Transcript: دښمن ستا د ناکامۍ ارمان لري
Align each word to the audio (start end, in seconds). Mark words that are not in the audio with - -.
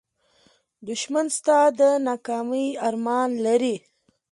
دښمن 0.87 1.27
ستا 1.37 1.59
د 1.79 1.81
ناکامۍ 2.07 2.67
ارمان 2.87 3.29
لري 3.45 3.75